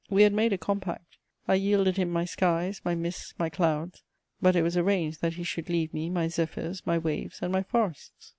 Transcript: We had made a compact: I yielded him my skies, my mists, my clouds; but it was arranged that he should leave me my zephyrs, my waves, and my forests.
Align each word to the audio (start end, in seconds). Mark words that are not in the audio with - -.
We 0.09 0.23
had 0.23 0.33
made 0.33 0.51
a 0.51 0.57
compact: 0.57 1.17
I 1.47 1.53
yielded 1.53 1.95
him 1.97 2.09
my 2.09 2.25
skies, 2.25 2.81
my 2.83 2.95
mists, 2.95 3.35
my 3.37 3.49
clouds; 3.51 4.01
but 4.41 4.55
it 4.55 4.63
was 4.63 4.75
arranged 4.75 5.21
that 5.21 5.33
he 5.33 5.43
should 5.43 5.69
leave 5.69 5.93
me 5.93 6.09
my 6.09 6.27
zephyrs, 6.27 6.81
my 6.87 6.97
waves, 6.97 7.37
and 7.43 7.51
my 7.53 7.61
forests. 7.61 8.29